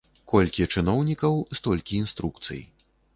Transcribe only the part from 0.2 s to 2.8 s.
Колькі чыноўнікаў, столькі інструкцый.